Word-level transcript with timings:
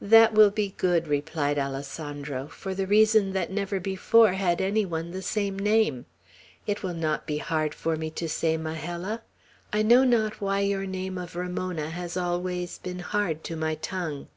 "That 0.00 0.32
will 0.32 0.52
be 0.52 0.74
good," 0.76 1.08
replied 1.08 1.58
Alessandro, 1.58 2.46
"for 2.46 2.72
the 2.72 2.86
reason 2.86 3.32
that 3.32 3.50
never 3.50 3.80
before 3.80 4.34
had 4.34 4.60
any 4.60 4.86
one 4.86 5.10
the 5.10 5.22
same 5.22 5.58
name. 5.58 6.06
It 6.68 6.84
will 6.84 6.94
not 6.94 7.26
be 7.26 7.38
hard 7.38 7.74
for 7.74 7.96
me 7.96 8.08
to 8.10 8.28
say 8.28 8.56
Majella. 8.56 9.22
I 9.72 9.82
know 9.82 10.04
not 10.04 10.40
why 10.40 10.60
your 10.60 10.86
name 10.86 11.18
of 11.18 11.34
Ramona 11.34 11.90
has 11.90 12.16
always 12.16 12.78
been 12.78 13.00
hard 13.00 13.42
to 13.42 13.56
my 13.56 13.74
tongue." 13.74 14.28